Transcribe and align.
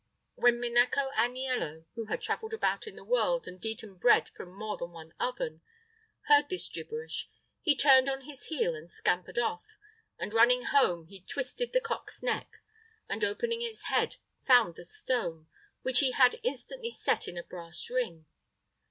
When 0.33 0.59
Minecco 0.59 1.11
Aniello, 1.13 1.85
who 1.93 2.05
had 2.05 2.23
traveled 2.23 2.55
about 2.55 2.87
in 2.87 2.95
the 2.95 3.03
world 3.03 3.47
and 3.47 3.63
eaten 3.63 3.97
bread 3.99 4.29
from 4.29 4.51
more 4.51 4.75
than 4.75 4.89
one 4.89 5.13
oven, 5.19 5.61
heard 6.21 6.49
this 6.49 6.69
gibberish, 6.69 7.29
he 7.61 7.75
turned 7.75 8.09
on 8.09 8.21
his 8.21 8.45
heel 8.45 8.73
and 8.73 8.89
scampered 8.89 9.37
off, 9.37 9.77
and, 10.17 10.33
running 10.33 10.63
home, 10.63 11.05
he 11.05 11.21
twisted 11.21 11.71
the 11.71 11.81
cock's 11.81 12.23
neck, 12.23 12.49
and 13.07 13.23
opening 13.23 13.61
its 13.61 13.89
head, 13.89 14.15
found 14.47 14.73
the 14.73 14.85
stone, 14.85 15.47
which 15.83 15.99
he 15.99 16.13
had 16.13 16.39
instantly 16.41 16.89
set 16.89 17.27
in 17.27 17.37
a 17.37 17.43
brass 17.43 17.87
ring. 17.87 18.25